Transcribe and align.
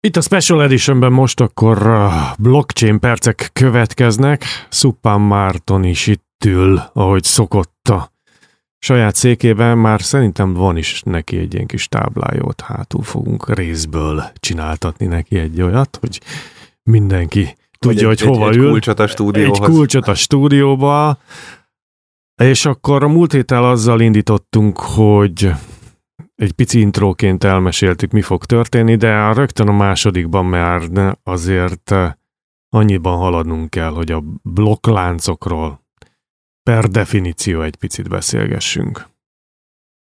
Itt 0.00 0.16
a 0.16 0.20
Special 0.20 0.62
Editionben 0.62 1.12
most 1.12 1.40
akkor 1.40 1.86
a 1.86 2.34
blockchain 2.38 2.98
percek 2.98 3.50
következnek. 3.52 4.44
Szupán 4.68 5.20
Márton 5.20 5.84
is 5.84 6.06
itt 6.06 6.44
ül, 6.44 6.82
ahogy 6.92 7.22
szokott 7.22 7.88
a 7.88 8.12
saját 8.78 9.14
székében. 9.14 9.78
Már 9.78 10.02
szerintem 10.02 10.52
van 10.52 10.76
is 10.76 11.02
neki 11.02 11.38
egy 11.38 11.54
ilyen 11.54 11.66
kis 11.66 11.88
táblájót, 11.88 12.60
hátul 12.60 13.02
fogunk 13.02 13.54
részből 13.54 14.24
csináltatni 14.40 15.06
neki 15.06 15.38
egy 15.38 15.62
olyat, 15.62 15.98
hogy 16.00 16.20
mindenki 16.82 17.56
tudja, 17.78 18.10
egy, 18.10 18.20
hogy 18.20 18.28
hova 18.28 18.48
egy, 18.48 18.56
ül. 18.56 18.64
Egy 18.64 18.70
kulcsot 18.70 18.98
a 19.00 19.06
stúdióhoz. 19.06 19.58
Egy 19.60 19.64
kulcsot 19.64 20.08
a 20.08 20.14
stúdióba. 20.14 21.18
És 22.42 22.66
akkor 22.66 23.02
a 23.02 23.08
múlt 23.08 23.32
héttel 23.32 23.64
azzal 23.64 24.00
indítottunk, 24.00 24.78
hogy 24.78 25.50
egy 26.36 26.52
pici 26.52 26.80
intróként 26.80 27.44
elmeséltük, 27.44 28.10
mi 28.10 28.22
fog 28.22 28.44
történni, 28.44 28.96
de 28.96 29.32
rögtön 29.32 29.68
a 29.68 29.72
másodikban 29.72 30.44
már 30.44 30.82
azért 31.22 31.90
eh, 31.90 32.12
annyiban 32.68 33.16
haladnunk 33.16 33.70
kell, 33.70 33.90
hogy 33.90 34.10
a 34.12 34.22
blokkláncokról 34.42 35.84
per 36.62 36.88
definíció 36.88 37.62
egy 37.62 37.76
picit 37.76 38.08
beszélgessünk. 38.08 39.15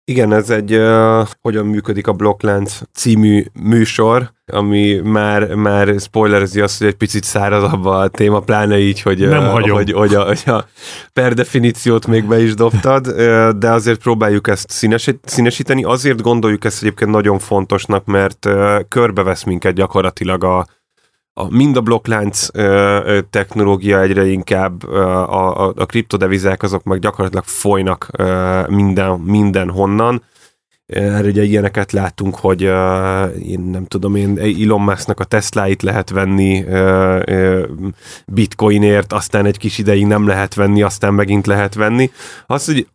Igen, 0.09 0.33
ez 0.33 0.51
egy 0.51 0.75
uh, 0.75 1.27
hogyan 1.41 1.67
működik 1.67 2.07
a 2.07 2.13
blokklánc 2.13 2.81
című 2.93 3.45
műsor, 3.63 4.33
ami 4.53 4.95
már, 4.95 5.55
már 5.55 5.95
spoilerezi 6.01 6.61
azt, 6.61 6.79
hogy 6.79 6.87
egy 6.87 6.95
picit 6.95 7.25
szárazabb 7.25 7.85
a 7.85 8.09
téma, 8.09 8.41
pláne 8.41 8.79
így, 8.79 9.03
hogy, 9.03 9.29
Nem 9.29 9.45
uh, 9.45 9.51
hogy, 9.51 9.91
hogy, 9.91 10.15
a, 10.15 10.25
hogy 10.25 10.43
a 10.47 10.65
per 11.13 11.35
definíciót 11.35 12.07
még 12.07 12.25
be 12.25 12.43
is 12.43 12.55
dobtad, 12.55 13.07
uh, 13.07 13.49
de 13.49 13.71
azért 13.71 14.03
próbáljuk 14.03 14.49
ezt 14.49 14.71
színesíteni. 15.25 15.85
Azért 15.85 16.23
gondoljuk 16.23 16.65
ezt 16.65 16.83
egyébként 16.83 17.11
nagyon 17.11 17.39
fontosnak, 17.39 18.05
mert 18.05 18.45
uh, 18.45 18.81
körbevesz 18.89 19.45
minket 19.45 19.75
gyakorlatilag 19.75 20.45
a, 20.45 20.67
a, 21.39 21.55
mind 21.55 21.77
a 21.77 21.81
blokklánc 21.81 22.49
ö, 22.53 23.19
technológia 23.31 24.01
egyre 24.01 24.27
inkább, 24.27 24.89
ö, 24.89 25.01
a, 25.01 25.67
a, 25.67 25.73
a 25.77 25.87
kriptodevizák 25.87 26.63
azok 26.63 26.83
meg 26.83 26.99
gyakorlatilag 26.99 27.45
folynak 27.45 28.09
ö, 28.13 28.63
minden, 28.69 29.19
minden 29.19 29.71
honnan. 29.71 30.23
Erre 30.87 31.29
ugye 31.29 31.43
ilyeneket 31.43 31.93
látunk, 31.93 32.37
hogy 32.37 32.65
uh, 32.65 33.49
én 33.49 33.61
nem 33.61 33.87
tudom 33.87 34.15
én, 34.15 34.39
Elon 34.39 34.81
Musknak 34.81 35.21
a 35.21 35.25
Tesláit 35.25 35.83
lehet 35.83 36.11
venni 36.11 36.63
uh, 36.63 37.23
uh, 37.29 37.69
bitcoinért, 38.27 39.13
aztán 39.13 39.47
egy 39.47 39.59
kis 39.59 39.79
ideig 39.79 40.07
nem 40.07 40.27
lehet 40.27 40.55
venni, 40.55 40.83
aztán 40.83 41.15
megint 41.15 41.47
lehet 41.47 41.75
venni. 41.75 42.11
Az, 42.47 42.65
hogy 42.65 42.87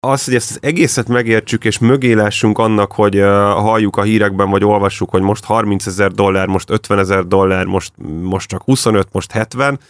az, 0.00 0.24
hogy 0.24 0.34
ezt 0.34 0.50
az 0.50 0.58
egészet 0.60 1.08
megértsük, 1.08 1.64
és 1.64 1.78
mögé 1.78 2.12
lássunk 2.12 2.58
annak, 2.58 2.92
hogy 2.92 3.16
uh, 3.16 3.24
halljuk 3.52 3.96
a 3.96 4.02
hírekben, 4.02 4.50
vagy 4.50 4.64
olvassuk, 4.64 5.10
hogy 5.10 5.22
most 5.22 5.44
30 5.44 5.86
ezer 5.86 6.10
dollár, 6.10 6.46
most 6.46 6.70
50 6.70 6.98
ezer 6.98 7.26
dollár, 7.26 7.64
most, 7.64 7.92
most 8.22 8.48
csak 8.48 8.62
25, 8.62 9.08
most 9.12 9.32
70, 9.32 9.80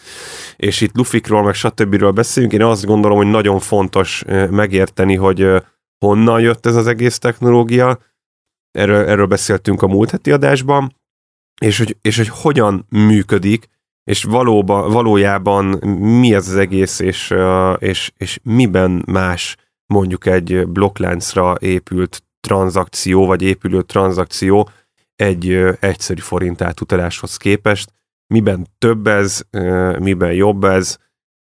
és 0.56 0.80
itt 0.80 0.96
lufikról, 0.96 1.42
meg 1.42 1.54
stb. 1.54 2.12
beszélünk, 2.12 2.52
én 2.52 2.62
azt 2.62 2.86
gondolom, 2.86 3.16
hogy 3.16 3.26
nagyon 3.26 3.58
fontos 3.58 4.22
uh, 4.26 4.48
megérteni, 4.48 5.16
hogy 5.16 5.42
uh, 5.42 5.60
honnan 5.98 6.40
jött 6.40 6.66
ez 6.66 6.76
az 6.76 6.86
egész 6.86 7.18
technológia, 7.18 7.98
erről, 8.70 9.08
erről 9.08 9.26
beszéltünk 9.26 9.82
a 9.82 9.86
múlt 9.86 10.10
heti 10.10 10.30
adásban, 10.30 10.96
és 11.60 11.78
hogy, 11.78 11.96
és 12.02 12.16
hogy 12.16 12.28
hogyan 12.28 12.86
működik, 12.88 13.68
és 14.04 14.24
valóban, 14.24 14.90
valójában 14.90 15.64
mi 16.20 16.34
ez 16.34 16.48
az 16.48 16.56
egész, 16.56 16.98
és, 16.98 17.34
és, 17.78 18.10
és 18.16 18.38
miben 18.42 19.02
más 19.06 19.56
mondjuk 19.92 20.26
egy 20.26 20.68
blokkláncra 20.68 21.56
épült 21.58 22.22
tranzakció, 22.40 23.26
vagy 23.26 23.42
épülő 23.42 23.82
tranzakció 23.82 24.68
egy 25.16 25.52
egyszerű 25.80 26.20
forint 26.20 26.62
átutaláshoz 26.62 27.36
képest, 27.36 27.92
miben 28.26 28.66
több 28.78 29.06
ez, 29.06 29.42
miben 29.98 30.32
jobb 30.32 30.64
ez, 30.64 30.96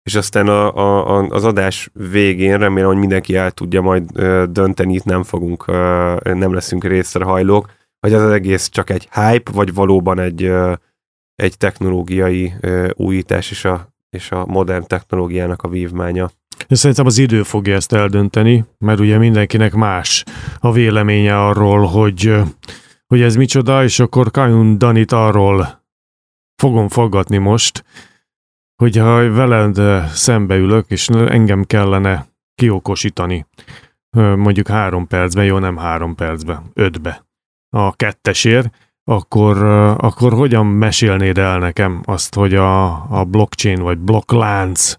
és 0.04 0.16
aztán 0.16 0.48
a, 0.48 0.76
a, 0.76 1.28
az 1.28 1.44
adás 1.44 1.90
végén 1.94 2.58
remélem, 2.58 2.90
hogy 2.90 2.98
mindenki 2.98 3.36
el 3.36 3.52
tudja 3.52 3.82
majd 3.82 4.12
dönteni, 4.50 4.94
itt 4.94 5.04
nem 5.04 5.24
fogunk, 5.24 5.66
nem 6.24 6.54
leszünk 6.54 6.84
részrehajlók, 6.84 7.72
hogy 8.00 8.14
az 8.14 8.32
egész 8.32 8.70
csak 8.70 8.90
egy 8.90 9.10
hype, 9.12 9.52
vagy 9.52 9.74
valóban 9.74 10.20
egy, 10.20 10.52
egy 11.36 11.58
technológiai 11.58 12.54
újítás 12.94 13.52
és 13.52 13.66
a, 13.66 13.88
és 14.10 14.32
a 14.32 14.46
modern 14.46 14.88
technológiának 14.88 15.64
a 15.64 15.68
vívmánya. 15.68 16.30
És 16.68 16.78
szerintem 16.78 17.06
az 17.06 17.18
idő 17.18 17.44
fogja 17.44 17.76
ezt 17.76 17.94
eldönteni, 17.94 18.66
mert 18.78 19.00
ugye 19.00 19.18
mindenkinek 19.18 19.74
más 19.74 20.24
a 20.60 20.72
véleménye 20.72 21.46
arról, 21.46 21.86
hogy, 21.86 22.36
hogy 23.08 23.22
ez 23.22 23.36
micsoda, 23.36 23.84
és 23.84 24.00
akkor 24.00 24.32
Kajun 24.32 24.78
Danit 24.78 25.12
arról 25.12 25.84
fogom 26.62 26.88
faggatni 26.88 27.38
most, 27.38 27.84
hogyha 28.76 29.32
veled 29.32 30.06
szembeülök, 30.10 30.86
és 30.90 31.08
engem 31.08 31.64
kellene 31.64 32.28
kiokosítani, 32.56 33.46
mondjuk 34.18 34.68
három 34.68 35.08
percben, 35.08 35.46
jó, 35.46 35.58
nem 35.58 35.78
három 35.78 36.16
percben, 36.16 36.64
ötbe, 36.74 37.26
a 37.70 37.96
kettesért, 37.96 38.70
akkor, 39.04 39.64
akkor 39.98 40.34
hogyan 40.34 40.66
mesélnéd 40.66 41.38
el 41.38 41.60
nekem 41.60 42.02
azt, 42.06 42.36
hogy 42.36 42.56
a, 42.56 42.86
a 43.20 43.24
blockchain 43.24 43.82
vagy 43.82 43.98
blokklánc 43.98 44.96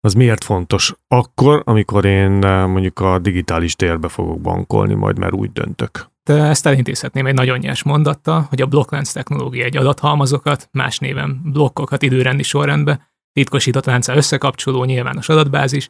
az 0.00 0.14
miért 0.14 0.44
fontos 0.44 0.94
akkor, 1.08 1.62
amikor 1.64 2.04
én 2.04 2.30
mondjuk 2.66 2.98
a 3.00 3.18
digitális 3.18 3.76
térbe 3.76 4.08
fogok 4.08 4.40
bankolni, 4.40 4.94
majd 4.94 5.18
már 5.18 5.32
úgy 5.32 5.52
döntök. 5.52 6.08
Ezt 6.24 6.66
elintézhetném 6.66 7.26
egy 7.26 7.34
nagyon 7.34 7.58
nyers 7.58 7.82
mondattal, 7.82 8.46
hogy 8.48 8.62
a 8.62 8.66
blokklánc 8.66 9.12
technológia 9.12 9.64
egy 9.64 9.76
adathalmazokat, 9.76 10.68
más 10.72 10.98
néven 10.98 11.40
blokkokat 11.44 12.02
időrendi 12.02 12.42
sorrendbe, 12.42 13.10
titkosított 13.32 13.84
lánca 13.84 14.16
összekapcsoló 14.16 14.84
nyilvános 14.84 15.28
adatbázis, 15.28 15.88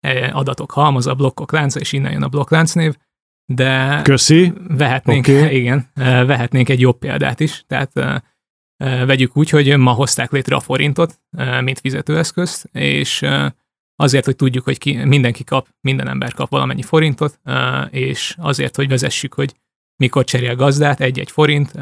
e, 0.00 0.30
adatok 0.34 0.70
halmaza, 0.70 1.14
blokkok 1.14 1.52
lánca, 1.52 1.80
és 1.80 1.92
innen 1.92 2.12
jön 2.12 2.22
a 2.22 2.28
blokklánc 2.28 2.72
név, 2.72 2.96
de 3.44 4.00
Köszi. 4.02 4.52
vehetnénk, 4.68 5.26
okay. 5.26 5.56
igen, 5.60 5.90
e, 5.94 6.24
vehetnénk 6.24 6.68
egy 6.68 6.80
jobb 6.80 6.98
példát 6.98 7.40
is, 7.40 7.64
tehát 7.66 7.96
e, 7.96 8.22
vegyük 9.06 9.36
úgy, 9.36 9.50
hogy 9.50 9.76
ma 9.76 9.92
hozták 9.92 10.32
létre 10.32 10.56
a 10.56 10.60
forintot, 10.60 11.20
mint 11.60 11.80
fizetőeszközt, 11.80 12.68
és 12.72 13.26
azért, 13.96 14.24
hogy 14.24 14.36
tudjuk, 14.36 14.64
hogy 14.64 14.78
ki, 14.78 15.04
mindenki 15.04 15.44
kap, 15.44 15.68
minden 15.80 16.08
ember 16.08 16.32
kap 16.32 16.50
valamennyi 16.50 16.82
forintot, 16.82 17.40
és 17.90 18.34
azért, 18.38 18.76
hogy 18.76 18.88
vezessük, 18.88 19.34
hogy 19.34 19.54
mikor 19.96 20.24
cserél 20.24 20.54
gazdát, 20.54 21.00
egy-egy 21.00 21.30
forint, 21.30 21.72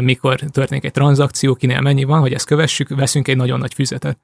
mikor 0.00 0.40
történik 0.40 0.84
egy 0.84 0.92
tranzakció, 0.92 1.54
kinél 1.54 1.80
mennyi 1.80 2.04
van, 2.04 2.20
hogy 2.20 2.32
ezt 2.32 2.46
kövessük, 2.46 2.88
veszünk 2.88 3.28
egy 3.28 3.36
nagyon 3.36 3.58
nagy 3.58 3.74
füzetet. 3.74 4.18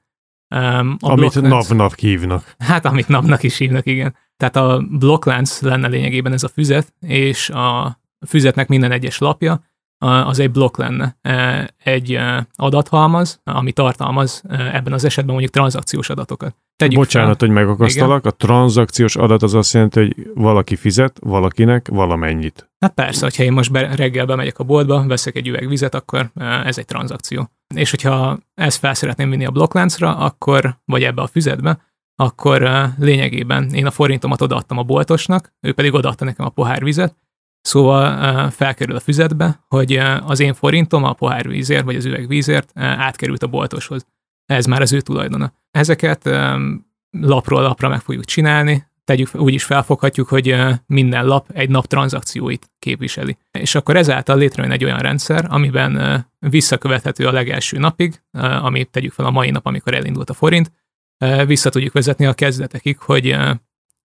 A 0.49 0.97
amit 0.99 1.41
nap-nap 1.41 1.95
hívnak. 1.95 2.55
Hát, 2.57 2.85
amit 2.85 3.07
napnak 3.07 3.43
is 3.43 3.57
hívnak, 3.57 3.85
igen. 3.85 4.15
Tehát 4.37 4.55
a 4.55 4.83
blokklánc 4.89 5.61
lenne 5.61 5.87
lényegében 5.87 6.33
ez 6.33 6.43
a 6.43 6.47
füzet, 6.47 6.93
és 6.99 7.49
a 7.49 7.99
füzetnek 8.27 8.67
minden 8.67 8.91
egyes 8.91 9.17
lapja 9.17 9.63
az 9.99 10.39
egy 10.39 10.51
blokk 10.51 10.77
lenne, 10.77 11.17
e, 11.21 11.69
egy 11.83 12.19
adathalmaz, 12.53 13.41
ami 13.43 13.71
tartalmaz 13.71 14.43
ebben 14.49 14.93
az 14.93 15.05
esetben 15.05 15.31
mondjuk 15.31 15.53
tranzakciós 15.53 16.09
adatokat. 16.09 16.55
Tegyük 16.75 16.99
Bocsánat, 16.99 17.37
fel. 17.37 17.47
hogy 17.47 17.57
megakasztalak, 17.57 18.19
Igen. 18.19 18.31
a 18.31 18.45
tranzakciós 18.45 19.15
adat 19.15 19.43
az 19.43 19.53
azt 19.53 19.73
jelenti, 19.73 19.99
hogy 19.99 20.31
valaki 20.33 20.75
fizet 20.75 21.17
valakinek 21.21 21.87
valamennyit. 21.87 22.69
Hát 22.79 22.93
persze, 22.93 23.23
hogyha 23.23 23.43
én 23.43 23.51
most 23.51 23.71
be, 23.71 23.95
reggel 23.95 24.25
bemegyek 24.25 24.59
a 24.59 24.63
boltba, 24.63 25.07
veszek 25.07 25.35
egy 25.35 25.47
üveg 25.47 25.67
vizet, 25.67 25.95
akkor 25.95 26.31
ez 26.65 26.77
egy 26.77 26.85
tranzakció. 26.85 27.51
És 27.75 27.89
hogyha 27.89 28.37
ezt 28.53 28.79
fel 28.79 28.93
szeretném 28.93 29.29
vinni 29.29 29.45
a 29.45 29.51
blokkláncra, 29.51 30.17
akkor, 30.17 30.77
vagy 30.85 31.03
ebbe 31.03 31.21
a 31.21 31.27
füzetbe, 31.27 31.79
akkor 32.15 32.69
lényegében 32.97 33.73
én 33.73 33.85
a 33.85 33.91
forintomat 33.91 34.41
odaadtam 34.41 34.77
a 34.77 34.83
boltosnak, 34.83 35.53
ő 35.61 35.73
pedig 35.73 35.93
odaadta 35.93 36.25
nekem 36.25 36.45
a 36.45 36.49
pohár 36.49 36.83
vizet, 36.83 37.15
Szóval 37.61 38.49
felkerül 38.49 38.95
a 38.95 38.99
füzetbe, 38.99 39.65
hogy 39.67 39.97
az 40.21 40.39
én 40.39 40.53
forintom 40.53 41.03
a 41.03 41.13
pohár 41.13 41.47
vízért, 41.47 41.83
vagy 41.83 41.95
az 41.95 42.05
üveg 42.05 42.27
vízért 42.27 42.71
átkerült 42.75 43.43
a 43.43 43.47
boltoshoz. 43.47 44.05
Ez 44.45 44.65
már 44.65 44.81
az 44.81 44.93
ő 44.93 45.01
tulajdona. 45.01 45.53
Ezeket 45.71 46.29
lapról 47.09 47.61
lapra 47.61 47.89
meg 47.89 48.01
fogjuk 48.01 48.25
csinálni, 48.25 48.87
tegyük, 49.03 49.29
úgy 49.35 49.53
is 49.53 49.63
felfoghatjuk, 49.63 50.27
hogy 50.27 50.55
minden 50.85 51.25
lap 51.25 51.49
egy 51.53 51.69
nap 51.69 51.85
tranzakcióit 51.85 52.71
képviseli. 52.79 53.37
És 53.51 53.75
akkor 53.75 53.95
ezáltal 53.95 54.37
létrejön 54.37 54.71
egy 54.71 54.83
olyan 54.83 54.99
rendszer, 54.99 55.45
amiben 55.49 56.25
visszakövethető 56.39 57.27
a 57.27 57.31
legelső 57.31 57.77
napig, 57.77 58.21
ami 58.37 58.85
tegyük 58.85 59.11
fel 59.11 59.25
a 59.25 59.31
mai 59.31 59.49
nap, 59.49 59.65
amikor 59.65 59.93
elindult 59.93 60.29
a 60.29 60.33
forint, 60.33 60.71
vissza 61.45 61.69
tudjuk 61.69 61.93
vezetni 61.93 62.25
a 62.25 62.33
kezdetekig, 62.33 62.97
hogy 62.97 63.37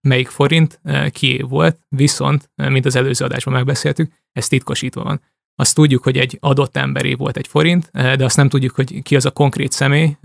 melyik 0.05 0.29
forint 0.29 0.81
eh, 0.83 1.11
kié 1.11 1.41
volt, 1.41 1.79
viszont, 1.89 2.51
eh, 2.55 2.69
mint 2.69 2.87
az 2.87 2.97
előző 2.97 3.25
adásban 3.25 3.55
megbeszéltük, 3.55 4.12
ez 4.33 4.49
titkosítva 4.49 5.03
van. 5.03 5.21
Azt 5.55 5.75
tudjuk, 5.75 6.03
hogy 6.03 6.17
egy 6.17 6.37
adott 6.41 6.77
emberé 6.77 7.15
volt 7.15 7.37
egy 7.37 7.47
forint, 7.47 7.89
eh, 7.93 8.17
de 8.17 8.25
azt 8.25 8.37
nem 8.37 8.49
tudjuk, 8.49 8.75
hogy 8.75 9.03
ki 9.03 9.17
az 9.17 9.25
a 9.25 9.31
konkrét 9.31 9.73
személy, 9.73 10.17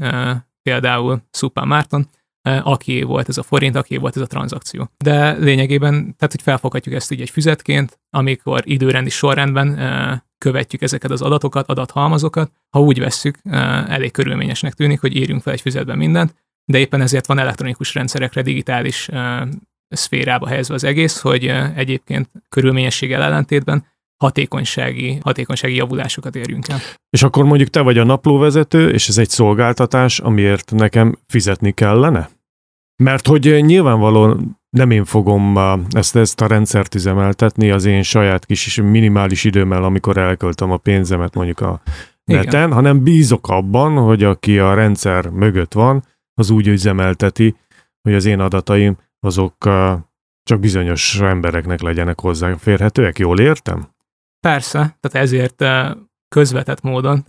például 0.62 1.22
Szupán 1.31 1.68
Márton, 1.68 2.10
aki 2.42 3.02
volt 3.02 3.30
ez 3.30 3.38
a 3.38 3.44
forint, 3.44 3.76
aki 3.76 3.98
volt 3.98 4.16
ez 4.16 4.22
a 4.22 4.28
tranzakció. 4.28 4.92
De 4.98 5.31
lényegében, 5.31 5.92
tehát 5.92 6.32
hogy 6.32 6.42
felfoghatjuk 6.42 6.96
ezt 6.96 7.12
így 7.12 7.22
egy 7.22 7.30
füzetként, 7.30 8.00
amikor 8.10 8.62
időrendi 8.66 9.10
sorrendben 9.10 9.78
követjük 10.38 10.82
ezeket 10.82 11.12
az 11.12 11.22
adatokat, 11.22 11.70
adathalmazokat, 11.70 12.52
ha 12.70 12.82
úgy 12.82 13.00
vesszük, 13.00 13.38
elég 13.88 14.12
körülményesnek 14.12 14.74
tűnik, 14.74 15.00
hogy 15.00 15.16
írjunk 15.16 15.42
fel 15.42 15.54
egy 15.54 15.62
füzetben 15.62 15.98
mindent, 15.98 16.36
de 16.70 16.78
éppen 16.78 17.02
ezért 17.02 17.28
van 17.28 17.40
elektronikus 17.40 17.94
rendszerekre, 17.94 18.42
digitális 18.42 19.10
szférába 19.89 20.47
helyezve 20.47 20.74
az 20.74 20.83
egész, 20.83 21.19
hogy 21.19 21.45
egyébként 21.75 22.30
körülményességgel 22.50 23.21
ellentétben 23.21 23.86
hatékonysági, 24.24 25.19
hatékonysági 25.24 25.75
javulásokat 25.75 26.36
érjünk 26.36 26.68
el. 26.68 26.80
És 27.09 27.24
akkor 27.24 27.44
mondjuk 27.44 27.69
te 27.69 27.81
vagy 27.81 27.97
a 27.97 28.03
naplóvezető, 28.03 28.89
és 28.89 29.07
ez 29.07 29.18
egy 29.18 29.30
szolgáltatás, 29.30 30.19
amiért 30.19 30.71
nekem 30.71 31.18
fizetni 31.27 31.71
kellene? 31.71 32.30
Mert 33.03 33.27
hogy 33.27 33.63
nyilvánvalóan 33.65 34.59
nem 34.69 34.91
én 34.91 35.06
fogom 35.06 35.57
ezt, 35.89 36.15
ezt 36.15 36.41
a 36.41 36.47
rendszert 36.47 36.95
üzemeltetni 36.95 37.69
az 37.71 37.86
én 37.86 38.03
saját 38.03 38.45
kis 38.45 38.75
minimális 38.75 39.44
időmmel, 39.44 39.83
amikor 39.83 40.18
elköltöm 40.18 40.71
a 40.71 40.77
pénzemet 40.77 41.36
mondjuk 41.36 41.59
a 41.59 41.81
neten, 42.24 42.47
Igen. 42.47 42.71
hanem 42.71 43.03
bízok 43.03 43.47
abban, 43.47 43.97
hogy 43.97 44.24
aki 44.24 44.59
a 44.59 44.74
rendszer 44.74 45.27
mögött 45.30 45.74
van, 45.74 46.03
az 46.33 46.50
úgy 46.50 46.68
üzemelteti, 46.68 47.56
hogy 48.01 48.13
az 48.13 48.25
én 48.25 48.39
adataim 48.39 48.97
azok 49.19 49.57
csak 50.44 50.60
bizonyos 50.60 51.19
embereknek 51.19 51.81
legyenek 51.81 52.19
hozzáférhetőek. 52.19 53.19
Jól 53.19 53.39
értem? 53.39 53.89
Persze, 54.39 54.98
tehát 55.00 55.27
ezért 55.27 55.63
közvetett 56.27 56.81
módon 56.81 57.25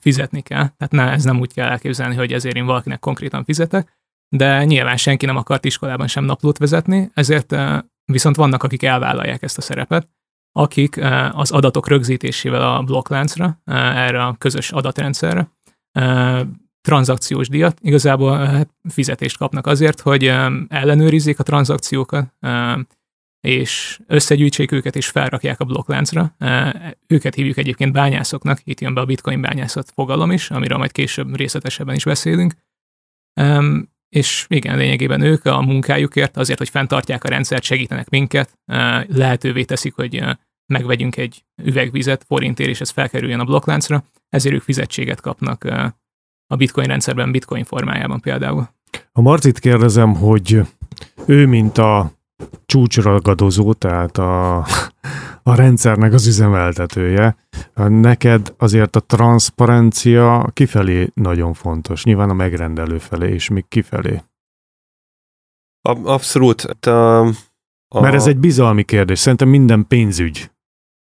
fizetni 0.00 0.40
kell. 0.42 0.68
Tehát 0.68 0.90
ne, 0.90 1.10
ez 1.10 1.24
nem 1.24 1.40
úgy 1.40 1.52
kell 1.52 1.68
elképzelni, 1.68 2.14
hogy 2.14 2.32
ezért 2.32 2.56
én 2.56 2.66
valakinek 2.66 2.98
konkrétan 2.98 3.44
fizetek, 3.44 3.98
de 4.36 4.64
nyilván 4.64 4.96
senki 4.96 5.26
nem 5.26 5.36
akart 5.36 5.64
iskolában 5.64 6.06
sem 6.06 6.24
naplót 6.24 6.58
vezetni, 6.58 7.10
ezért 7.14 7.56
viszont 8.04 8.36
vannak, 8.36 8.62
akik 8.62 8.82
elvállalják 8.82 9.42
ezt 9.42 9.58
a 9.58 9.60
szerepet, 9.60 10.08
akik 10.52 11.00
az 11.32 11.50
adatok 11.50 11.88
rögzítésével 11.88 12.62
a 12.62 12.82
blokkláncra, 12.82 13.60
erre 13.64 14.24
a 14.24 14.34
közös 14.38 14.70
adatrendszerre, 14.70 15.50
tranzakciós 16.80 17.48
díjat, 17.48 17.78
igazából 17.80 18.38
hát 18.38 18.68
fizetést 18.88 19.36
kapnak 19.36 19.66
azért, 19.66 20.00
hogy 20.00 20.24
ellenőrizzék 20.68 21.38
a 21.38 21.42
tranzakciókat, 21.42 22.34
és 23.40 24.00
összegyűjtsék 24.06 24.72
őket, 24.72 24.96
és 24.96 25.08
felrakják 25.08 25.60
a 25.60 25.64
blokkláncra. 25.64 26.36
Őket 27.06 27.34
hívjuk 27.34 27.56
egyébként 27.56 27.92
bányászoknak, 27.92 28.60
itt 28.64 28.80
jön 28.80 28.94
be 28.94 29.00
a 29.00 29.04
bitcoin 29.04 29.40
bányászat 29.40 29.90
fogalom 29.94 30.30
is, 30.30 30.50
amiről 30.50 30.78
majd 30.78 30.92
később 30.92 31.36
részletesebben 31.36 31.94
is 31.94 32.04
beszélünk. 32.04 32.54
És 34.08 34.46
igen, 34.48 34.76
lényegében 34.76 35.20
ők 35.20 35.44
a 35.44 35.60
munkájukért, 35.60 36.36
azért, 36.36 36.58
hogy 36.58 36.68
fenntartják 36.68 37.24
a 37.24 37.28
rendszert, 37.28 37.62
segítenek 37.62 38.08
minket, 38.08 38.58
lehetővé 39.06 39.64
teszik, 39.64 39.94
hogy 39.94 40.24
megvegyünk 40.66 41.16
egy 41.16 41.44
üvegvizet 41.62 42.24
forintért, 42.26 42.68
és 42.68 42.80
ez 42.80 42.90
felkerüljön 42.90 43.40
a 43.40 43.44
blokkláncra, 43.44 44.04
ezért 44.28 44.54
ők 44.54 44.62
fizetséget 44.62 45.20
kapnak 45.20 45.64
a 46.52 46.56
bitcoin 46.56 46.86
rendszerben, 46.86 47.30
bitcoin 47.30 47.64
formájában 47.64 48.20
például. 48.20 48.68
A 49.12 49.20
Marcit 49.20 49.58
kérdezem, 49.58 50.14
hogy 50.14 50.60
ő, 51.26 51.46
mint 51.46 51.78
a 51.78 52.12
csúcsragadozó, 52.66 53.72
tehát 53.72 54.18
a, 54.18 54.56
a 55.42 55.54
rendszernek 55.54 56.12
az 56.12 56.26
üzemeltetője, 56.26 57.36
neked 57.74 58.54
azért 58.58 58.96
a 58.96 59.00
transzparencia 59.00 60.50
kifelé 60.52 61.10
nagyon 61.14 61.52
fontos, 61.52 62.04
nyilván 62.04 62.30
a 62.30 62.34
megrendelő 62.34 62.98
felé, 62.98 63.32
és 63.32 63.48
még 63.48 63.64
kifelé. 63.68 64.22
Abszolút. 66.04 66.60
A, 66.60 67.20
a... 67.88 68.00
Mert 68.00 68.14
ez 68.14 68.26
egy 68.26 68.38
bizalmi 68.38 68.82
kérdés. 68.82 69.18
Szerintem 69.18 69.48
minden 69.48 69.86
pénzügy 69.86 70.50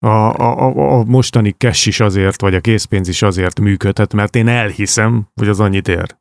a, 0.05 0.33
a, 0.33 0.97
a 0.99 1.03
mostani 1.03 1.51
cash 1.57 1.87
is 1.87 1.99
azért, 1.99 2.41
vagy 2.41 2.55
a 2.55 2.59
készpénz 2.59 3.07
is 3.07 3.21
azért 3.21 3.59
működhet, 3.59 4.13
mert 4.13 4.35
én 4.35 4.47
elhiszem, 4.47 5.27
hogy 5.33 5.47
az 5.47 5.59
annyit 5.59 5.87
ér. 5.87 6.15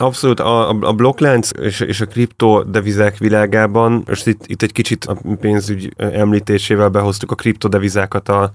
Abszolút, 0.00 0.40
a, 0.40 0.68
a 0.68 0.92
blokklánc 0.92 1.50
és, 1.60 1.80
és 1.80 2.00
a 2.00 2.06
kriptodevizák 2.06 3.18
világában, 3.18 4.02
most 4.06 4.26
itt, 4.26 4.46
itt 4.46 4.62
egy 4.62 4.72
kicsit 4.72 5.04
a 5.04 5.36
pénzügy 5.40 5.92
említésével 5.96 6.88
behoztuk 6.88 7.30
a 7.30 7.34
kriptodevizákat 7.34 8.28
a, 8.28 8.52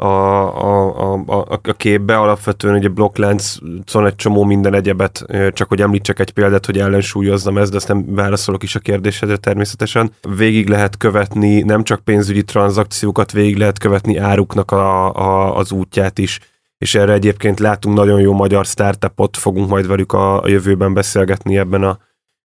a, 0.00 0.06
a, 0.06 1.12
a, 1.26 1.46
a, 1.62 1.72
képbe. 1.76 2.16
Alapvetően 2.16 2.74
ugye 2.74 2.88
blokkláncon 2.88 4.06
egy 4.06 4.14
csomó 4.14 4.44
minden 4.44 4.74
egyebet, 4.74 5.24
csak 5.52 5.68
hogy 5.68 5.80
említsek 5.80 6.18
egy 6.18 6.30
példát, 6.30 6.66
hogy 6.66 6.78
ellensúlyozzam 6.78 7.58
ezt, 7.58 7.70
de 7.70 7.76
azt 7.76 7.88
nem 7.88 8.14
válaszolok 8.14 8.62
is 8.62 8.74
a 8.74 8.80
kérdésedre 8.80 9.36
természetesen. 9.36 10.10
Végig 10.36 10.68
lehet 10.68 10.96
követni 10.96 11.60
nem 11.60 11.84
csak 11.84 12.00
pénzügyi 12.00 12.44
tranzakciókat, 12.44 13.32
végig 13.32 13.56
lehet 13.56 13.78
követni 13.78 14.16
áruknak 14.16 14.70
a, 14.70 15.14
a, 15.14 15.56
az 15.56 15.72
útját 15.72 16.18
is 16.18 16.40
és 16.78 16.94
erre 16.94 17.12
egyébként 17.12 17.60
látunk 17.60 17.96
nagyon 17.96 18.20
jó 18.20 18.32
magyar 18.32 18.64
startupot, 18.64 19.36
fogunk 19.36 19.68
majd 19.68 19.86
velük 19.86 20.12
a, 20.12 20.42
a 20.42 20.48
jövőben 20.48 20.94
beszélgetni 20.94 21.58
ebben 21.58 21.82
a 21.82 21.98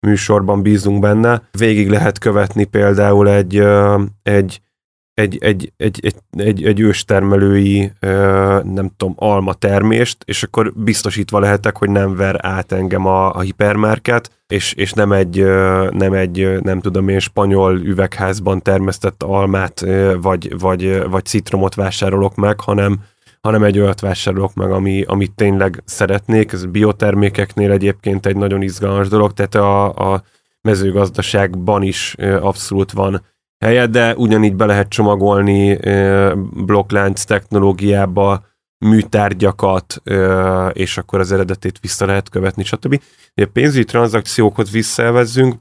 műsorban, 0.07 0.63
bízunk 0.63 1.01
benne. 1.01 1.43
Végig 1.59 1.91
lehet 1.91 2.19
követni 2.19 2.65
például 2.65 3.29
egy, 3.29 3.63
egy 4.23 4.61
egy, 5.21 5.39
egy, 5.41 5.73
egy, 5.77 6.01
egy, 6.03 6.15
egy, 6.31 6.65
egy 6.65 6.81
őstermelői, 6.81 7.93
nem 8.63 8.91
tudom, 8.97 9.15
alma 9.17 9.53
termést, 9.53 10.17
és 10.25 10.43
akkor 10.43 10.73
biztosítva 10.77 11.39
lehetek, 11.39 11.77
hogy 11.77 11.91
nem 11.91 12.17
ver 12.17 12.39
át 12.43 12.73
engem 12.73 13.07
a, 13.07 13.35
a 13.35 13.41
hipermarket, 13.41 14.31
és, 14.49 14.73
és 14.73 14.93
nem 14.93 15.13
egy, 15.13 15.45
nem 15.91 16.13
egy, 16.13 16.63
nem 16.63 16.81
tudom 16.81 17.09
én, 17.09 17.19
spanyol 17.19 17.79
üvegházban 17.79 18.63
termesztett 18.63 19.23
almát, 19.23 19.85
vagy, 20.21 20.59
vagy, 20.59 21.09
vagy 21.09 21.25
citromot 21.25 21.75
vásárolok 21.75 22.35
meg, 22.35 22.61
hanem, 22.61 23.01
hanem 23.41 23.65
egy 23.65 23.79
olyat 23.79 24.01
vásárolok 24.01 24.55
meg, 24.55 24.71
ami, 24.71 25.03
amit 25.07 25.33
tényleg 25.33 25.83
szeretnék. 25.85 26.53
Ez 26.53 26.65
biotermékeknél 26.65 27.71
egyébként 27.71 28.27
egy 28.27 28.37
nagyon 28.37 28.63
izgalmas 28.63 29.09
dolog, 29.09 29.33
tehát 29.33 29.55
a, 29.55 30.13
a 30.13 30.23
mezőgazdaságban 30.63 31.83
is 31.83 32.15
abszolút 32.41 32.93
van 32.93 33.23
helye, 33.65 33.87
de 33.87 34.15
ugyanígy 34.17 34.55
be 34.55 34.67
lehet 34.67 34.89
csomagolni 34.89 35.79
blokklánc 36.65 37.25
technológiába 37.25 38.49
műtárgyakat, 38.79 40.03
és 40.73 40.99
akkor 40.99 41.21
az 41.21 41.33
eredetét 41.33 41.79
vissza 41.81 42.07
lehet 42.07 42.29
követni, 42.29 42.65
stb. 42.65 43.03
A 43.35 43.49
pénzügyi 43.53 43.85
tranzakciókhoz 43.85 44.71
visszaelvezzünk, 44.71 45.55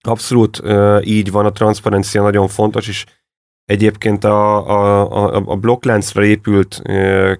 abszolút 0.00 0.62
így 1.00 1.30
van, 1.30 1.46
a 1.46 1.52
transzparencia 1.52 2.22
nagyon 2.22 2.48
fontos, 2.48 2.88
és 2.88 3.04
egyébként 3.64 4.24
a, 4.24 4.68
a, 4.68 5.10
a, 5.34 5.42
a 5.46 5.56
blokkláncra 5.56 6.24
épült 6.24 6.82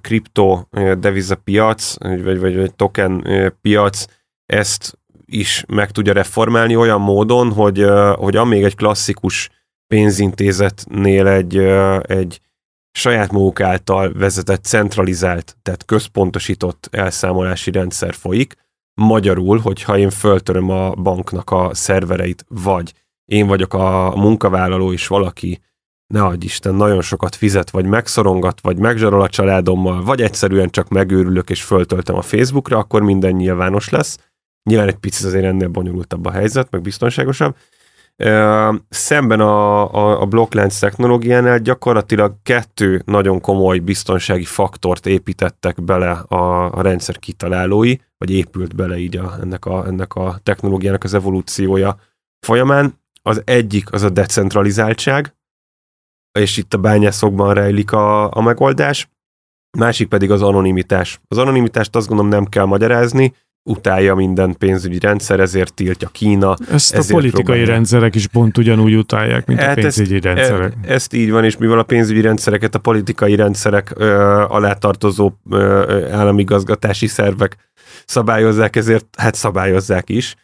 kripto 0.01 0.65
devizapiac, 0.99 1.99
vagy, 1.99 2.41
vagy, 2.41 2.57
vagy 2.57 2.75
token 2.75 3.27
piac 3.61 4.05
ezt 4.47 4.99
is 5.25 5.65
meg 5.69 5.91
tudja 5.91 6.13
reformálni 6.13 6.77
olyan 6.77 7.01
módon, 7.01 7.53
hogy, 7.53 7.85
hogy 8.15 8.37
amíg 8.37 8.63
egy 8.63 8.77
klasszikus 8.77 9.51
pénzintézetnél 9.95 11.27
egy, 11.27 11.57
egy 12.03 12.41
saját 12.93 13.33
maguk 13.33 13.61
által 13.61 14.13
vezetett, 14.13 14.65
centralizált, 14.65 15.57
tehát 15.63 15.85
központosított 15.85 16.89
elszámolási 16.91 17.71
rendszer 17.71 18.15
folyik. 18.15 18.55
Magyarul, 18.95 19.59
hogyha 19.59 19.99
én 19.99 20.11
föltöröm 20.11 20.71
a 20.71 20.91
banknak 20.91 21.51
a 21.51 21.71
szervereit, 21.75 22.45
vagy 22.49 22.93
én 23.25 23.47
vagyok 23.47 23.75
a 23.75 24.13
munkavállaló, 24.17 24.93
és 24.93 25.07
valaki, 25.07 25.61
ne 26.07 26.23
adj 26.23 26.45
Isten, 26.45 26.75
nagyon 26.75 27.03
sokat 27.03 27.35
fizet, 27.35 27.71
vagy 27.71 27.85
megszorongat, 27.85 28.61
vagy 28.61 28.79
megzsarol 28.79 29.23
a 29.23 29.29
családommal, 29.29 30.03
vagy 30.03 30.23
egyszerűen 30.23 30.71
csak 30.71 30.89
megőrülök, 30.89 31.51
és 31.51 31.63
föltöltem 31.63 32.17
a 32.17 32.23
Facebookra, 32.23 32.79
akkor 32.79 33.03
minden 33.03 33.33
nyilvános 33.33 33.89
lesz. 33.89 34.19
Nyilván 34.63 34.89
egy 34.89 34.97
picit 34.97 35.27
azért 35.27 35.45
ennél 35.45 35.69
bonyolultabb 35.69 36.25
a 36.25 36.31
helyzet, 36.31 36.71
meg 36.71 36.81
biztonságosabb, 36.81 37.57
Szemben 38.89 39.41
a, 39.41 39.93
a, 39.95 40.21
a 40.21 40.27
blokklánc 40.27 40.79
technológiánál 40.79 41.59
gyakorlatilag 41.59 42.35
kettő 42.43 43.03
nagyon 43.05 43.41
komoly 43.41 43.79
biztonsági 43.79 44.45
faktort 44.45 45.07
építettek 45.07 45.83
bele 45.83 46.11
a, 46.11 46.73
a 46.73 46.83
rendszer 46.83 47.19
kitalálói, 47.19 47.97
vagy 48.19 48.31
épült 48.31 48.75
bele 48.77 48.99
így 48.99 49.17
a, 49.17 49.35
ennek, 49.43 49.65
a, 49.65 49.87
ennek 49.87 50.15
a 50.15 50.39
technológiának 50.43 51.05
az 51.05 51.15
evolúciója 51.15 51.97
folyamán. 52.47 52.99
Az 53.23 53.43
egyik 53.45 53.93
az 53.93 54.03
a 54.03 54.11
decentralizáltság, 54.11 55.35
és 56.39 56.57
itt 56.57 56.75
a 56.75 56.79
bányászokban 56.79 57.55
rejlik 57.55 57.93
a, 57.93 58.31
a 58.31 58.41
megoldás, 58.41 59.11
másik 59.79 60.09
pedig 60.09 60.31
az 60.31 60.43
anonimitás. 60.43 61.21
Az 61.29 61.39
anonimitást 61.39 61.97
azt 61.97 62.09
gondolom 62.09 62.33
nem 62.33 62.45
kell 62.45 62.65
magyarázni, 62.65 63.35
utálja 63.63 64.15
minden 64.15 64.55
pénzügyi 64.59 64.99
rendszer, 64.99 65.41
ezért 65.41 65.75
tiltja 65.75 66.09
Kína. 66.09 66.57
Ezt 66.71 66.95
a 66.95 67.03
politikai 67.09 67.43
próbálja. 67.43 67.67
rendszerek 67.67 68.15
is 68.15 68.27
pont 68.27 68.59
ugyanúgy 68.59 68.95
utálják, 68.95 69.47
mint 69.47 69.61
hát 69.61 69.77
a 69.77 69.81
pénzügyi 69.81 70.15
ezt, 70.15 70.25
rendszerek. 70.25 70.73
E, 70.83 70.93
ezt 70.93 71.13
így 71.13 71.31
van, 71.31 71.45
és 71.45 71.57
mivel 71.57 71.79
a 71.79 71.83
pénzügyi 71.83 72.21
rendszereket 72.21 72.75
a 72.75 72.79
politikai 72.79 73.35
rendszerek 73.35 73.93
ö, 73.95 74.13
alá 74.49 74.73
tartozó 74.73 75.33
ö, 75.51 76.09
államigazgatási 76.13 77.07
szervek 77.07 77.57
szabályozzák, 78.05 78.77
ezért 78.77 79.07
hát 79.17 79.35
szabályozzák 79.35 80.09
is. 80.09 80.37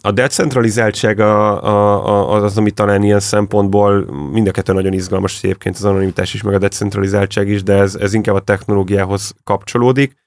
A 0.00 0.10
decentralizáltság 0.10 1.20
a, 1.20 1.62
a, 1.64 2.06
a, 2.06 2.42
az, 2.42 2.58
ami 2.58 2.70
talán 2.70 3.02
ilyen 3.02 3.20
szempontból 3.20 4.04
mind 4.32 4.46
a 4.48 4.50
kettő 4.50 4.72
nagyon 4.72 4.92
izgalmas 4.92 5.42
egyébként 5.42 5.76
az 5.76 5.84
anonimitás 5.84 6.34
is, 6.34 6.42
meg 6.42 6.54
a 6.54 6.58
decentralizáltság 6.58 7.48
is, 7.48 7.62
de 7.62 7.74
ez, 7.74 7.94
ez 7.94 8.14
inkább 8.14 8.34
a 8.34 8.40
technológiához 8.40 9.34
kapcsolódik. 9.44 10.21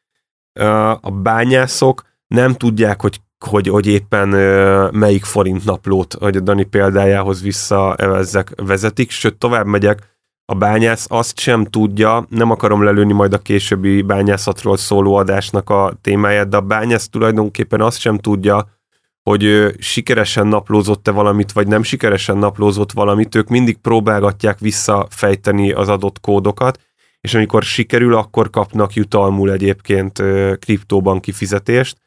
A 1.01 1.11
bányászok 1.11 2.03
nem 2.27 2.53
tudják, 2.53 3.01
hogy 3.01 3.19
hogy, 3.45 3.67
hogy 3.67 3.87
éppen 3.87 4.27
melyik 4.93 5.23
forint 5.23 5.65
naplót, 5.65 6.13
hogy 6.13 6.35
a 6.35 6.39
Dani 6.39 6.63
példájához 6.63 7.41
visszaevezzek, 7.41 8.51
vezetik, 8.55 9.11
sőt 9.11 9.37
tovább 9.37 9.65
megyek, 9.65 10.15
a 10.45 10.55
bányász 10.55 11.05
azt 11.09 11.39
sem 11.39 11.63
tudja, 11.63 12.25
nem 12.29 12.51
akarom 12.51 12.83
lelőni 12.83 13.13
majd 13.13 13.33
a 13.33 13.37
későbbi 13.37 14.01
bányászatról 14.01 14.77
szóló 14.77 15.15
adásnak 15.15 15.69
a 15.69 15.93
témáját, 16.01 16.47
de 16.47 16.57
a 16.57 16.61
bányász 16.61 17.09
tulajdonképpen 17.09 17.81
azt 17.81 17.99
sem 17.99 18.17
tudja, 18.17 18.67
hogy 19.23 19.75
sikeresen 19.79 20.47
naplózott-e 20.47 21.11
valamit, 21.11 21.51
vagy 21.51 21.67
nem 21.67 21.83
sikeresen 21.83 22.37
naplózott 22.37 22.91
valamit, 22.91 23.35
ők 23.35 23.47
mindig 23.47 23.77
próbálgatják 23.77 24.59
visszafejteni 24.59 25.71
az 25.71 25.89
adott 25.89 26.19
kódokat, 26.19 26.79
és 27.25 27.33
amikor 27.33 27.63
sikerül, 27.63 28.15
akkor 28.15 28.49
kapnak 28.49 28.93
jutalmul 28.93 29.51
egyébként 29.51 30.23
kriptóban 30.59 31.19
kifizetést, 31.19 31.97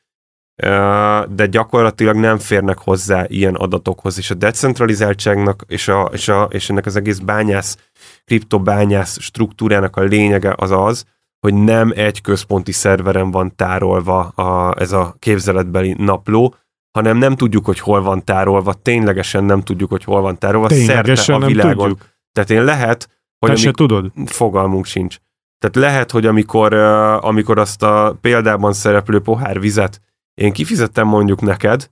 de 1.28 1.46
gyakorlatilag 1.50 2.16
nem 2.16 2.38
férnek 2.38 2.78
hozzá 2.78 3.24
ilyen 3.28 3.54
adatokhoz, 3.54 4.18
és 4.18 4.30
a 4.30 4.34
decentralizáltságnak 4.34 5.64
és, 5.66 5.88
a, 5.88 6.10
és, 6.12 6.28
a, 6.28 6.48
és 6.50 6.70
ennek 6.70 6.86
az 6.86 6.96
egész 6.96 7.18
bányász, 7.18 7.76
kriptobányász 8.24 9.20
struktúrának 9.20 9.96
a 9.96 10.00
lényege 10.00 10.54
az 10.56 10.70
az, 10.70 11.04
hogy 11.40 11.54
nem 11.54 11.92
egy 11.94 12.20
központi 12.20 12.72
szerveren 12.72 13.30
van 13.30 13.56
tárolva 13.56 14.20
a, 14.20 14.80
ez 14.80 14.92
a 14.92 15.14
képzeletbeli 15.18 15.94
napló, 15.98 16.54
hanem 16.90 17.16
nem 17.16 17.36
tudjuk, 17.36 17.64
hogy 17.64 17.80
hol 17.80 18.02
van 18.02 18.24
tárolva, 18.24 18.72
ténylegesen 18.72 19.44
nem 19.44 19.62
tudjuk, 19.62 19.90
hogy 19.90 20.04
hol 20.04 20.20
van 20.20 20.38
tárolva, 20.38 20.68
ténylegesen 20.68 21.16
szerte 21.16 21.44
a 21.44 21.46
világon. 21.46 21.76
Nem 21.76 21.88
tudjuk. 21.88 22.16
Tehát 22.32 22.50
én 22.50 22.64
lehet, 22.64 23.08
hogy... 23.38 23.50
Te 23.50 23.56
se 23.56 23.70
tudod? 23.70 24.12
Fogalmunk 24.26 24.84
sincs. 24.84 25.16
Tehát 25.58 25.76
lehet, 25.76 26.10
hogy 26.10 26.26
amikor, 26.26 26.74
amikor 27.22 27.58
azt 27.58 27.82
a 27.82 28.16
példában 28.20 28.72
szereplő 28.72 29.20
pohár 29.20 29.60
vizet 29.60 30.00
én 30.34 30.52
kifizettem 30.52 31.06
mondjuk 31.06 31.40
neked, 31.40 31.90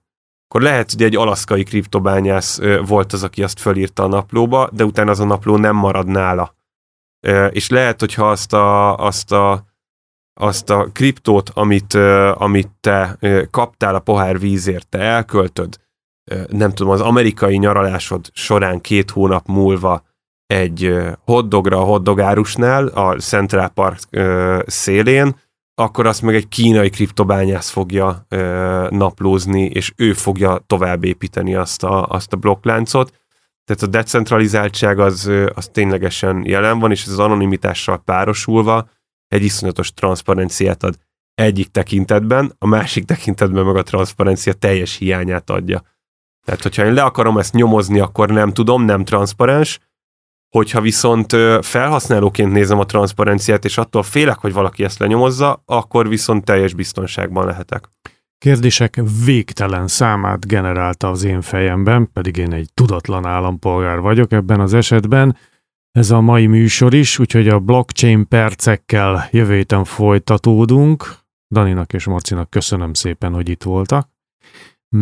akkor 0.49 0.63
lehet, 0.63 0.91
hogy 0.91 1.03
egy 1.03 1.17
alaszkai 1.17 1.63
kriptobányász 1.63 2.61
volt 2.87 3.13
az, 3.13 3.23
aki 3.23 3.43
azt 3.43 3.61
fölírta 3.61 4.03
a 4.03 4.09
naplóba, 4.09 4.69
de 4.73 4.85
utána 4.85 5.11
az 5.11 5.21
a 5.21 5.25
napló 5.25 5.57
nem 5.57 5.77
marad 5.77 6.07
nála. 6.07 6.55
És 7.51 7.69
lehet, 7.69 8.01
hogyha 8.01 8.31
azt 8.31 8.53
a, 8.53 8.97
azt 8.97 9.33
a, 9.33 9.65
azt 10.41 10.71
a 10.71 10.89
kriptót, 10.93 11.51
amit, 11.55 11.95
amit 12.35 12.69
te 12.81 13.19
kaptál 13.51 13.95
a 13.95 14.01
pohár 14.01 14.39
vízért, 14.39 14.89
te 14.89 14.99
elköltöd, 14.99 15.79
nem 16.49 16.73
tudom, 16.73 16.93
az 16.93 17.01
amerikai 17.01 17.57
nyaralásod 17.57 18.31
során 18.33 18.81
két 18.81 19.11
hónap 19.11 19.47
múlva 19.47 20.06
egy 20.47 20.95
hoddogra 21.25 21.79
a 21.79 21.85
hoddogárusnál, 21.85 22.87
a 22.87 23.17
Central 23.17 23.69
Park 23.69 24.01
szélén, 24.67 25.37
akkor 25.75 26.07
azt 26.07 26.23
meg 26.23 26.35
egy 26.35 26.49
kínai 26.49 26.91
kriptobányász 26.91 27.71
fogja 27.71 28.27
ö, 28.29 28.87
naplózni, 28.91 29.65
és 29.65 29.93
ő 29.97 30.13
fogja 30.13 30.59
tovább 30.67 31.05
építeni 31.05 31.55
azt 31.55 31.85
a, 31.85 32.07
azt 32.07 32.33
a 32.33 32.37
blokkláncot. 32.37 33.13
Tehát 33.65 33.83
a 33.83 33.87
decentralizáltság 33.87 34.99
az, 34.99 35.31
az 35.55 35.69
ténylegesen 35.69 36.43
jelen 36.47 36.79
van, 36.79 36.91
és 36.91 37.03
ez 37.03 37.13
az 37.13 37.19
anonimitással 37.19 37.99
párosulva 37.99 38.89
egy 39.29 39.43
iszonyatos 39.43 39.93
transzparenciát 39.93 40.83
ad 40.83 40.99
egyik 41.35 41.69
tekintetben, 41.69 42.55
a 42.59 42.67
másik 42.67 43.05
tekintetben 43.05 43.65
meg 43.65 43.77
a 43.77 43.83
transzparencia 43.83 44.53
teljes 44.53 44.97
hiányát 44.97 45.51
adja. 45.51 45.83
Tehát, 46.45 46.63
hogyha 46.63 46.85
én 46.85 46.93
le 46.93 47.03
akarom 47.03 47.39
ezt 47.39 47.55
nyomozni, 47.55 48.01
akkor 48.01 48.31
nem 48.31 48.53
tudom, 48.53 48.85
nem 48.85 49.05
transzparens, 49.05 49.79
Hogyha 50.51 50.81
viszont 50.81 51.37
felhasználóként 51.61 52.53
nézem 52.53 52.79
a 52.79 52.85
transzparenciát, 52.85 53.65
és 53.65 53.79
attól 53.79 54.03
félek, 54.03 54.39
hogy 54.39 54.53
valaki 54.53 54.85
ezt 54.85 54.99
lenyomozza, 54.99 55.63
akkor 55.65 56.09
viszont 56.09 56.45
teljes 56.45 56.75
biztonságban 56.75 57.47
lehetek. 57.47 57.89
Kérdések 58.39 59.01
végtelen 59.25 59.89
számát 59.89 60.47
generálta 60.47 61.11
az 61.11 61.25
én 61.25 61.41
fejemben, 61.41 62.13
pedig 62.13 62.37
én 62.37 62.53
egy 62.53 62.69
tudatlan 62.75 63.27
állampolgár 63.27 64.01
vagyok 64.01 64.33
ebben 64.33 64.61
az 64.61 64.75
esetben. 64.75 65.37
Ez 65.93 66.11
a 66.11 66.21
mai 66.21 66.47
műsor 66.47 66.95
is, 66.95 67.19
úgyhogy 67.19 67.49
a 67.49 67.59
blockchain 67.59 68.29
percekkel 68.29 69.29
jövő 69.31 69.55
héten 69.55 69.85
folytatódunk. 69.85 71.19
Daninak 71.55 71.93
és 71.93 72.05
Marcinak 72.05 72.51
köszönöm 72.51 72.93
szépen, 72.93 73.33
hogy 73.33 73.49
itt 73.49 73.63
voltak 73.63 74.16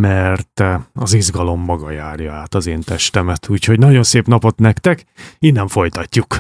mert 0.01 0.61
eh, 0.61 0.81
az 0.95 1.13
izgalom 1.13 1.61
maga 1.61 1.91
járja 1.91 2.33
át 2.33 2.55
az 2.55 2.67
én 2.67 2.81
testemet. 2.81 3.49
Úgyhogy 3.49 3.79
nagyon 3.79 4.03
szép 4.03 4.27
napot 4.27 4.59
nektek, 4.59 5.05
innen 5.39 5.69
folytatjuk. 5.69 6.39